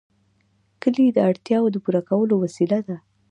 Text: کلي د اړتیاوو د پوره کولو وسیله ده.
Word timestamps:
کلي 0.81 1.05
د 1.13 1.17
اړتیاوو 1.29 1.73
د 1.73 1.77
پوره 1.83 2.01
کولو 2.09 2.35
وسیله 2.43 2.79
ده. 2.87 2.97